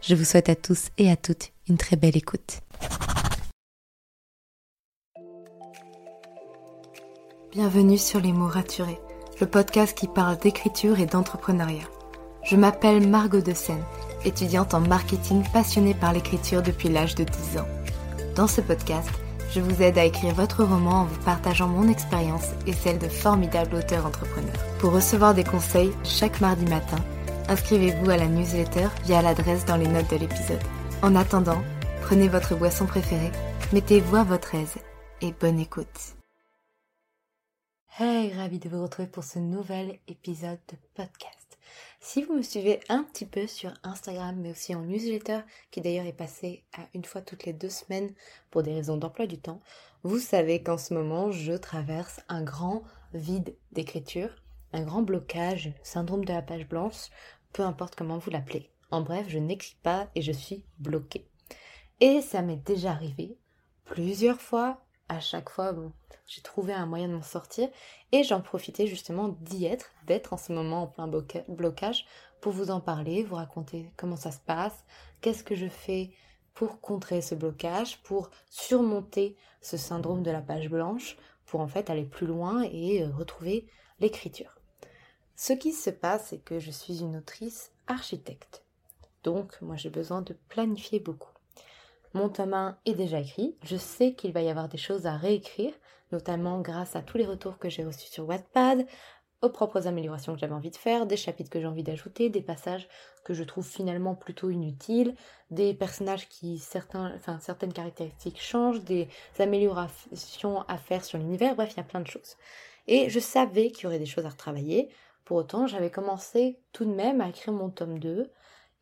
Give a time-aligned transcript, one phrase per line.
[0.00, 2.60] Je vous souhaite à tous et à toutes une très belle écoute.
[7.52, 9.00] Bienvenue sur Les mots raturés,
[9.40, 11.88] le podcast qui parle d'écriture et d'entrepreneuriat.
[12.44, 13.82] Je m'appelle Margot de Seine,
[14.24, 17.68] étudiante en marketing passionnée par l'écriture depuis l'âge de 10 ans.
[18.36, 19.10] Dans ce podcast,
[19.52, 23.08] je vous aide à écrire votre roman en vous partageant mon expérience et celle de
[23.08, 24.64] formidables auteurs entrepreneurs.
[24.78, 26.98] Pour recevoir des conseils chaque mardi matin,
[27.48, 30.62] inscrivez-vous à la newsletter via l'adresse dans les notes de l'épisode.
[31.02, 31.62] En attendant,
[32.02, 33.32] prenez votre boisson préférée,
[33.72, 34.76] mettez-vous à votre aise
[35.20, 36.16] et bonne écoute.
[37.98, 41.58] Hey, ravi de vous retrouver pour ce nouvel épisode de podcast.
[42.00, 45.40] Si vous me suivez un petit peu sur Instagram, mais aussi en newsletter,
[45.72, 48.12] qui d'ailleurs est passé à une fois toutes les deux semaines
[48.50, 49.60] pour des raisons d'emploi du temps,
[50.04, 54.30] vous savez qu'en ce moment, je traverse un grand vide d'écriture,
[54.72, 57.10] un grand blocage, syndrome de la page blanche,
[57.52, 58.70] peu importe comment vous l'appelez.
[58.90, 61.28] En bref, je n'écris pas et je suis bloquée.
[62.00, 63.36] Et ça m'est déjà arrivé
[63.84, 64.80] plusieurs fois.
[65.08, 65.74] À chaque fois,
[66.26, 67.68] j'ai trouvé un moyen de m'en sortir
[68.12, 71.08] et j'en profitais justement d'y être, d'être en ce moment en plein
[71.48, 72.04] blocage
[72.40, 74.84] pour vous en parler, vous raconter comment ça se passe,
[75.20, 76.12] qu'est-ce que je fais
[76.54, 81.88] pour contrer ce blocage, pour surmonter ce syndrome de la page blanche, pour en fait
[81.88, 83.66] aller plus loin et euh, retrouver
[84.00, 84.57] l'écriture.
[85.40, 88.64] Ce qui se passe, c'est que je suis une autrice architecte.
[89.22, 91.30] Donc, moi, j'ai besoin de planifier beaucoup.
[92.12, 93.56] Mon tome 1 est déjà écrit.
[93.62, 95.72] Je sais qu'il va y avoir des choses à réécrire,
[96.10, 98.84] notamment grâce à tous les retours que j'ai reçus sur Wattpad,
[99.40, 102.42] aux propres améliorations que j'avais envie de faire, des chapitres que j'ai envie d'ajouter, des
[102.42, 102.88] passages
[103.22, 105.14] que je trouve finalement plutôt inutiles,
[105.52, 109.06] des personnages qui certains, enfin, certaines caractéristiques changent, des
[109.38, 112.36] améliorations à faire sur l'univers, bref, il y a plein de choses.
[112.88, 114.88] Et je savais qu'il y aurait des choses à retravailler.
[115.28, 118.32] Pour autant, j'avais commencé tout de même à écrire mon tome 2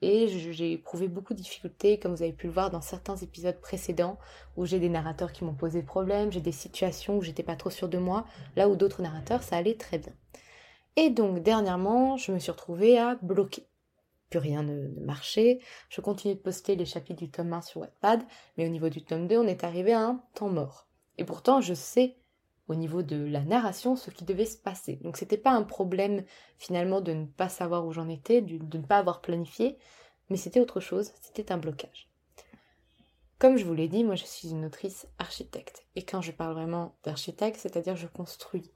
[0.00, 3.60] et j'ai éprouvé beaucoup de difficultés, comme vous avez pu le voir dans certains épisodes
[3.60, 4.16] précédents,
[4.56, 7.70] où j'ai des narrateurs qui m'ont posé problème, j'ai des situations où j'étais pas trop
[7.70, 10.12] sûre de moi, là où d'autres narrateurs, ça allait très bien.
[10.94, 13.66] Et donc, dernièrement, je me suis retrouvée à bloquer.
[14.30, 15.58] Plus rien ne, marchait.
[15.88, 18.22] Je continue de poster les chapitres du tome 1 sur Wattpad,
[18.56, 20.86] mais au niveau du tome 2, on est arrivé à un temps mort.
[21.18, 22.14] Et pourtant, je sais
[22.68, 24.96] au niveau de la narration ce qui devait se passer.
[24.96, 26.24] Donc c'était pas un problème
[26.58, 29.78] finalement de ne pas savoir où j'en étais, de, ne pas avoir planifié,
[30.30, 32.08] mais c'était autre chose, c'était un blocage.
[33.38, 35.86] Comme je vous l'ai dit, moi je suis une autrice architecte.
[35.94, 38.70] Et quand je parle vraiment d'architecte, c'est-à-dire je construis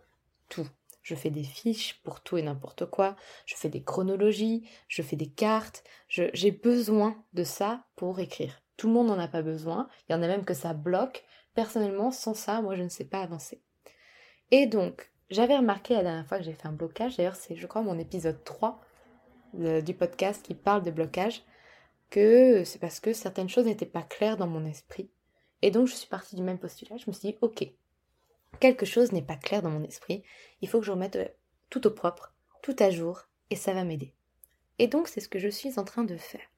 [0.49, 0.69] tout.
[1.03, 5.17] Je fais des fiches pour tout et n'importe quoi, je fais des chronologies, je fais
[5.17, 8.61] des cartes, j'ai besoin de ça pour écrire.
[8.77, 11.25] Tout le monde n'en a pas besoin, il y en a même que ça bloque.
[11.55, 13.63] Personnellement, sans ça, moi je ne sais pas avancer.
[14.51, 17.67] Et donc, j'avais remarqué la dernière fois que j'ai fait un blocage, d'ailleurs c'est je
[17.67, 18.81] crois mon épisode 3
[19.55, 21.45] du podcast qui parle de blocage,
[22.11, 25.09] que c'est parce que certaines choses n'étaient pas claires dans mon esprit.
[25.63, 27.65] Et donc je suis partie du même postulat, je me suis dit, ok,
[28.59, 30.25] quelque chose n'est pas clair dans mon esprit,
[30.63, 31.29] il faut que je remette euh,
[31.69, 34.13] tout au propre, tout à jour, et ça va m'aider.
[34.81, 36.50] Et donc c'est ce que je suis en train de faire.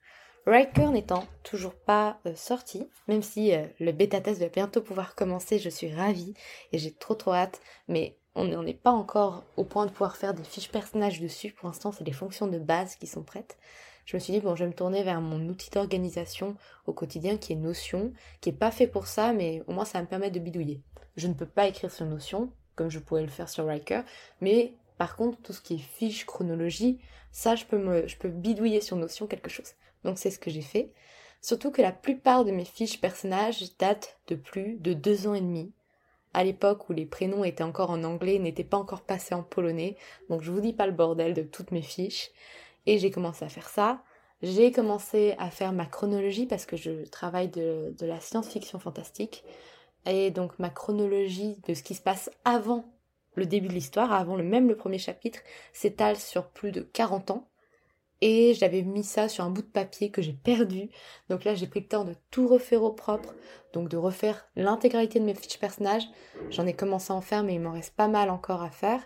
[0.45, 5.15] Riker n'étant toujours pas euh, sorti, même si euh, le bêta test va bientôt pouvoir
[5.15, 6.35] commencer, je suis ravie
[6.73, 10.17] et j'ai trop trop hâte, mais on n'en est pas encore au point de pouvoir
[10.17, 11.53] faire des fiches personnages dessus.
[11.53, 13.57] Pour l'instant, c'est des fonctions de base qui sont prêtes.
[14.05, 17.37] Je me suis dit, bon, je vais me tourner vers mon outil d'organisation au quotidien
[17.37, 20.35] qui est Notion, qui est pas fait pour ça, mais au moins ça me permettre
[20.35, 20.81] de bidouiller.
[21.17, 24.03] Je ne peux pas écrire sur Notion, comme je pourrais le faire sur Riker,
[24.41, 26.99] mais par contre, tout ce qui est fiche, chronologie,
[27.31, 29.75] ça, je peux, je peux bidouiller sur Notion quelque chose.
[30.05, 30.93] Donc c'est ce que j'ai fait.
[31.41, 35.41] Surtout que la plupart de mes fiches personnages datent de plus de deux ans et
[35.41, 35.73] demi.
[36.35, 39.97] À l'époque où les prénoms étaient encore en anglais, n'étaient pas encore passés en polonais.
[40.31, 42.31] Donc je vous dis pas le bordel de toutes mes fiches.
[42.87, 44.03] Et j'ai commencé à faire ça.
[44.43, 49.45] J'ai commencé à faire ma chronologie parce que je travaille de, la science-fiction fantastique.
[50.07, 52.85] Et donc ma chronologie de ce qui se passe avant
[53.35, 55.41] le début de l'histoire, avant même le premier chapitre,
[55.73, 57.49] s'étale sur plus de 40 ans
[58.23, 60.89] et j'avais mis ça sur un bout de papier que j'ai perdu.
[61.29, 63.35] Donc là, j'ai pris le temps de tout refaire au propre,
[63.75, 66.09] donc de refaire l'intégralité de mes fiches personnages.
[66.51, 69.03] J'en ai commencé à en faire, mais il m'en reste pas mal encore à faire.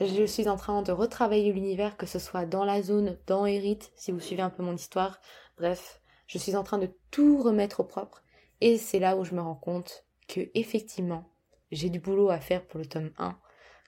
[0.00, 3.78] Je suis en train de retravailler l'univers, que ce soit dans la zone, dans Erit,
[3.94, 5.20] si vous suivez un peu mon histoire.
[5.58, 8.22] Bref, je suis en train de tout remettre au propre.
[8.62, 11.30] Et c'est là où je me rends compte que effectivement,
[11.72, 13.38] j'ai du boulot à faire pour le tome 1,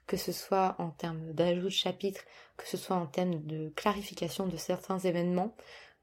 [0.08, 2.24] que ce soit en termes d'ajout de chapitres,
[2.56, 5.54] que ce soit en termes de clarification de certains événements,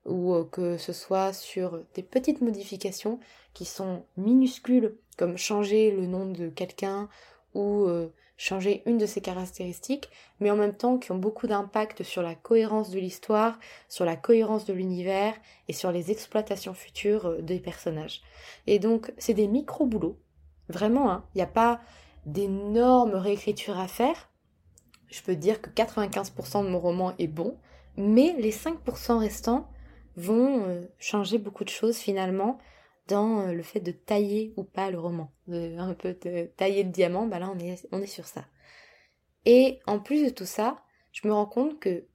[0.06, 3.20] ou euh, que ce soit sur des petites modifications
[3.54, 7.10] qui sont minuscules, comme changer le nom de quelqu'un
[7.56, 10.10] ou euh, changer une de ses caractéristiques,
[10.40, 13.58] mais en même temps qui ont beaucoup d'impact sur la cohérence de l'histoire,
[13.90, 15.34] sur la cohérence de l'univers
[15.68, 18.22] et sur les exploitations futures euh, des personnages.
[18.68, 20.20] Et donc c'est des micro-boulots,
[20.70, 21.26] vraiment, hein.
[21.34, 21.82] il n'y a pas
[22.26, 24.30] d'énormes réécritures à faire.
[25.08, 27.58] Je peux dire que 95% de mon roman est bon,
[27.98, 29.70] mais les 5% restants
[30.18, 32.58] vont euh, changer beaucoup de choses finalement
[33.08, 36.90] dans euh, le fait de tailler ou pas le roman, un peu de tailler le
[36.90, 38.46] diamant, bah là on est, on est sur ça.
[39.46, 40.78] Et en plus de tout ça,
[41.12, 42.06] je me rends compte que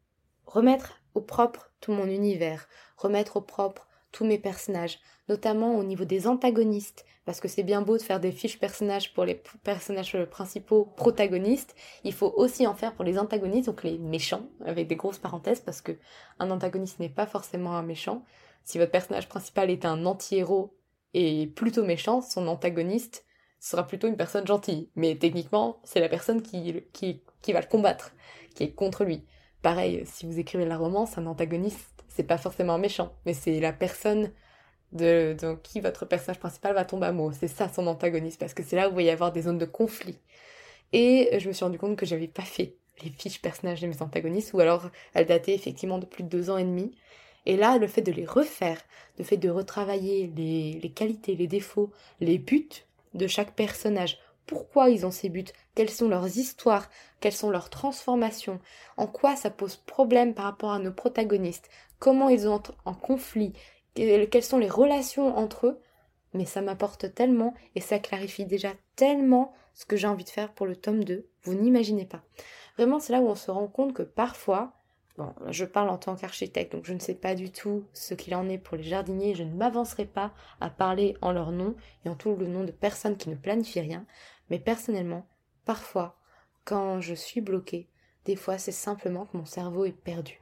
[0.47, 4.99] remettre au propre tout mon univers, remettre au propre tous mes personnages,
[5.29, 9.15] notamment au niveau des antagonistes, parce que c'est bien beau de faire des fiches personnages
[9.15, 11.75] pour les personnages principaux protagonistes,
[12.05, 15.61] il faut aussi en faire pour les antagonistes, donc les méchants, avec des grosses parenthèses,
[15.61, 15.93] parce que
[16.39, 18.25] un antagoniste n'est pas forcément un méchant.
[18.65, 20.77] Si votre personnage principal est un anti-héros
[21.15, 23.25] et plutôt méchant, son antagoniste
[23.61, 24.91] sera plutôt une personne gentille.
[24.97, 28.13] Mais techniquement, c'est la personne qui, qui, qui va le combattre,
[28.55, 29.25] qui est contre lui.
[29.63, 33.73] Pareil, si vous écrivez la romance, un antagoniste, c'est pas forcément méchant, mais c'est la
[33.73, 34.33] personne
[34.93, 37.35] de, qui votre personnage principal va tomber amoureux.
[37.39, 39.59] C'est ça son antagoniste, parce que c'est là où il va y avoir des zones
[39.59, 40.19] de conflit.
[40.93, 44.03] Et je me suis rendu compte que j'avais pas fait les fiches personnages de mes
[44.03, 46.93] antagonistes, ou alors elles dataient effectivement de plus de deux ans et demi.
[47.47, 48.81] Et là, le fait de les refaire,
[49.19, 51.91] le fait de retravailler les qualités, les défauts,
[52.21, 52.69] les buts
[53.15, 54.19] de chaque personnage,
[54.51, 55.45] pourquoi ils ont ces buts,
[55.77, 58.59] quelles sont leurs histoires, quelles sont leurs transformations,
[58.97, 61.71] en quoi ça pose problème par rapport à nos protagonistes,
[62.01, 63.53] comment ils ont en conflit,
[63.95, 65.81] quelles sont les relations entre eux,
[66.35, 70.53] mais ça m'apporte tellement et ça clarifie déjà tellement ce que j'ai envie de faire
[70.53, 72.23] pour le tome 2, vous n'imaginez pas.
[72.77, 74.73] Vraiment, c'est là où on se rend compte que parfois,
[75.17, 78.35] bon, je parle en tant qu'architecte, donc je ne sais pas du tout ce qu'il
[78.35, 82.09] en est pour les jardiniers, je ne m'avancerai pas à parler en leur nom et
[82.09, 84.07] en tout le nom de personnes qui ne planifient rien,
[84.51, 85.27] mais personnellement,
[85.65, 86.19] parfois,
[86.65, 87.89] quand je suis bloquée,
[88.25, 90.41] des fois c'est simplement que mon cerveau est perdu.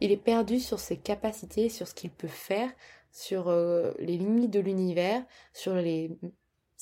[0.00, 2.70] Il est perdu sur ses capacités, sur ce qu'il peut faire,
[3.10, 6.18] sur euh, les limites de l'univers, sur les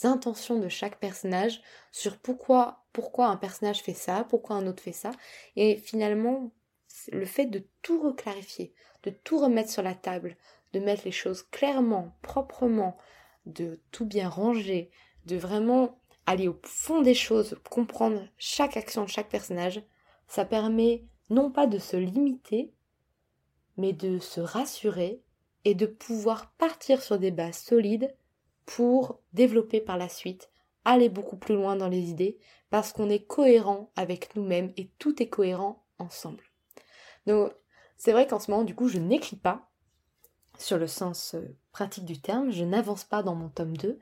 [0.03, 1.63] intentions de chaque personnage,
[1.93, 5.13] sur pourquoi, pourquoi un personnage fait ça, pourquoi un autre fait ça.
[5.57, 6.51] Et finalement,
[7.13, 8.75] le fait de tout reclarifier,
[9.05, 10.37] de tout remettre sur la table,
[10.73, 12.97] de mettre les choses clairement, proprement,
[13.47, 14.91] de tout bien ranger,
[15.27, 19.83] de vraiment aller au fond des choses, comprendre chaque action de chaque personnage,
[20.29, 22.73] ça permet non pas de se limiter,
[23.77, 25.23] mais de se rassurer
[25.65, 28.15] et de pouvoir partir sur des bases solides
[28.67, 30.51] pour développer par la suite,
[30.85, 32.39] aller beaucoup plus loin dans les idées,
[32.71, 36.45] parce qu'on est cohérent avec nous-mêmes et tout est cohérent ensemble.
[37.27, 37.53] Donc,
[37.97, 39.71] c'est vrai qu'en ce moment, du coup, je n'écris pas
[40.59, 43.99] sur le sens euh, pratique du terme, je n'avance pas dans mon tome 2,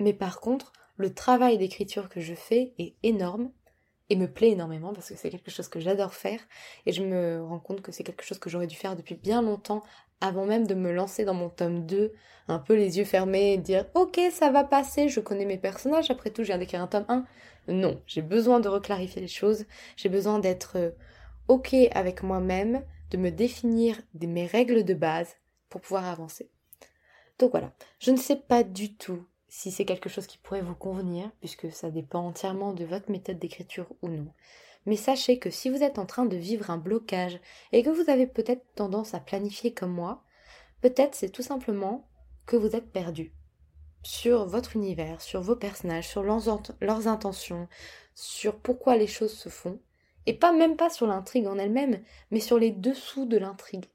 [0.00, 3.50] mais par contre, le travail d'écriture que je fais est énorme
[4.10, 6.40] et me plaît énormément parce que c'est quelque chose que j'adore faire
[6.86, 9.42] et je me rends compte que c'est quelque chose que j'aurais dû faire depuis bien
[9.42, 9.82] longtemps
[10.20, 12.12] avant même de me lancer dans mon tome 2,
[12.48, 16.10] un peu les yeux fermés et dire ok ça va passer, je connais mes personnages,
[16.10, 17.24] après tout je viens d'écrire un tome 1.
[17.68, 19.64] Non, j'ai besoin de reclarifier les choses,
[19.96, 20.90] j'ai besoin d'être euh,
[21.48, 25.36] ok avec moi-même, de me définir mes règles de base
[25.70, 26.50] pour pouvoir avancer.
[27.38, 30.74] Donc voilà, je ne sais pas du tout si c'est quelque chose qui pourrait vous
[30.74, 34.26] convenir, puisque ça dépend entièrement de votre méthode d'écriture ou non.
[34.84, 37.38] Mais sachez que si vous êtes en train de vivre un blocage
[37.70, 40.24] et que vous avez peut-être tendance à planifier comme moi,
[40.80, 42.04] peut-être c'est tout simplement
[42.46, 43.32] que vous êtes perdu
[44.02, 47.68] sur votre univers, sur vos personnages, sur leurs, intentions,
[48.16, 49.78] sur pourquoi les choses se font,
[50.26, 53.86] et pas même pas sur l'intrigue en elle-même, mais sur les dessous de l'intrigue.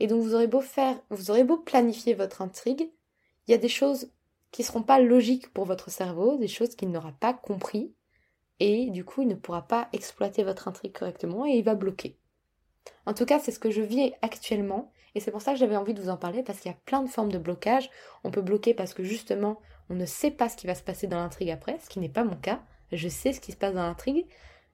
[0.00, 2.90] Et donc vous aurez beau faire, vous aurez beau planifier votre intrigue,
[3.46, 4.08] il y a des choses
[4.54, 7.92] qui ne seront pas logiques pour votre cerveau, des choses qu'il n'aura pas compris,
[8.60, 12.16] et du coup il ne pourra pas exploiter votre intrigue correctement et il va bloquer.
[13.04, 15.76] En tout cas, c'est ce que je vis actuellement, et c'est pour ça que j'avais
[15.76, 17.90] envie de vous en parler, parce qu'il y a plein de formes de blocage.
[18.22, 21.08] On peut bloquer parce que justement, on ne sait pas ce qui va se passer
[21.08, 22.62] dans l'intrigue après, ce qui n'est pas mon cas.
[22.92, 24.24] Je sais ce qui se passe dans l'intrigue,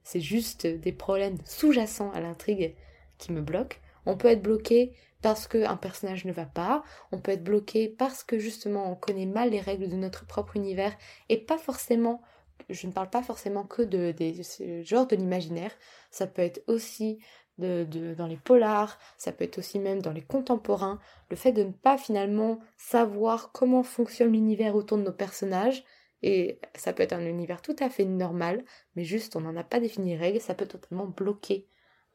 [0.05, 2.75] c'est juste des problèmes sous-jacents à l'intrigue
[3.17, 3.79] qui me bloquent.
[4.07, 8.25] On peut être bloqué parce qu'un personnage ne va pas, on peut être bloqué parce
[8.25, 10.97] que justement on connaît mal les règles de notre propre univers
[11.29, 12.23] et pas forcément,
[12.69, 14.43] je ne parle pas forcément que de, des
[14.85, 15.73] genres de l'imaginaire,
[16.11, 17.19] ça peut être aussi
[17.59, 21.73] dans les polars, ça peut être aussi même dans les contemporains, le fait de ne
[21.73, 25.85] pas finalement savoir comment fonctionne l'univers autour de nos personnages,
[26.23, 28.65] et ça peut être un univers tout à fait normal,
[28.97, 31.67] mais juste on n'en a pas défini les règles, ça peut totalement bloquer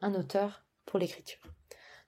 [0.01, 1.54] un auteur pour l'écriture.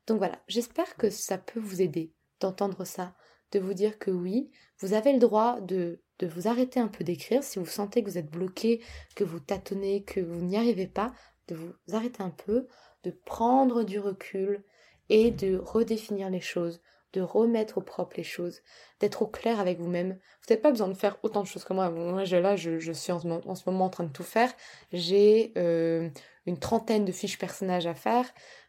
[0.07, 3.13] Donc voilà, j'espère que ça peut vous aider d'entendre ça,
[3.51, 4.49] de vous dire que oui,
[4.79, 8.09] vous avez le droit de, de vous arrêter un peu d'écrire si vous sentez que
[8.09, 8.81] vous êtes bloqué,
[9.15, 11.13] que vous tâtonnez, que vous n'y arrivez pas,
[11.47, 12.67] de vous arrêter un peu,
[13.03, 14.63] de prendre du recul
[15.09, 16.81] et de redéfinir les choses,
[17.13, 18.61] de remettre au propre les choses,
[18.99, 20.11] d'être au clair avec vous-même.
[20.11, 21.89] Vous n'avez pas besoin de faire autant de choses que moi.
[21.89, 24.53] Moi, je, suis en ce, moment, en train de tout faire.
[24.91, 26.09] J'ai euh,
[26.45, 28.25] une trentaine de fiches personnages à faire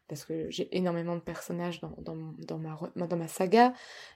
[0.09, 3.73] parce que j'ai énormément de personnages dans, ma saga.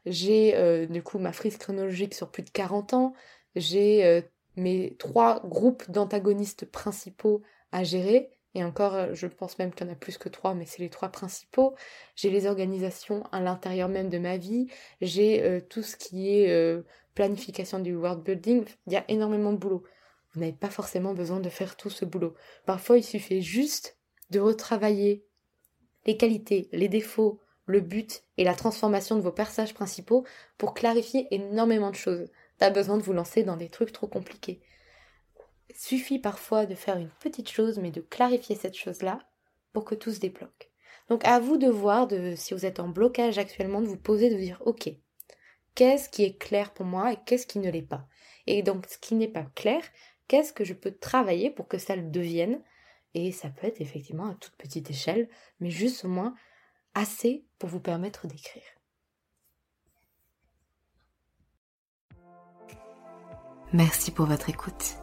[0.06, 3.12] J'ai euh, du coup ma frise chronologique sur plus de 40 ans.
[3.54, 4.22] J'ai euh,
[4.56, 8.30] mes trois groupes d'antagonistes principaux à gérer.
[8.54, 10.82] Et encore, euh, je pense même qu'il y en a plus que trois, mais c'est
[10.82, 11.74] les trois principaux.
[12.16, 14.68] J'ai les organisations à l'intérieur même de ma vie.
[15.00, 16.82] J'ai tout ce qui est
[17.14, 18.64] planification du world building.
[18.86, 19.84] Il y a énormément de boulot.
[20.32, 22.34] Vous n'avez pas forcément besoin de faire tout ce boulot.
[22.64, 23.98] Parfois, il suffit juste
[24.30, 25.26] de retravailler
[26.06, 30.24] les qualités, les défauts, le but et la transformation de vos personnages principaux
[30.58, 32.28] pour clarifier énormément de choses.
[32.58, 34.60] Pas besoin de vous lancer dans des trucs trop compliqués.
[35.74, 39.20] Suffit parfois de faire une petite chose, mais de clarifier cette chose-là
[39.72, 40.70] pour que tout se débloque.
[41.08, 44.34] Donc à vous de voir, si vous êtes en blocage actuellement, de vous poser, de
[44.34, 44.90] vous dire, ok,
[45.74, 48.06] qu'est-ce qui est clair pour moi et qu'est-ce qui ne l'est pas?
[48.46, 49.82] Et donc ce qui n'est pas clair,
[50.28, 52.60] qu'est-ce que je peux travailler pour que ça le devienne
[53.14, 55.28] et ça peut être effectivement à toute petite échelle,
[55.60, 56.34] mais juste au moins
[56.94, 58.62] assez pour vous permettre d'écrire.
[63.72, 64.96] Merci pour votre écoute.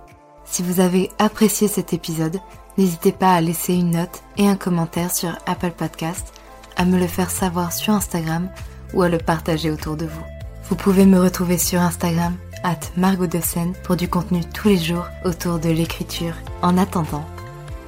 [0.46, 2.40] Si vous avez apprécié cet épisode,
[2.78, 6.34] n'hésitez pas à laisser une note et un commentaire sur Apple Podcast,
[6.76, 8.50] à me le faire savoir sur Instagram
[8.94, 10.26] ou à le partager autour de vous.
[10.64, 13.28] Vous pouvez me retrouver sur Instagram, at Margot
[13.84, 16.36] pour du contenu tous les jours autour de l'écriture.
[16.62, 17.26] En attendant,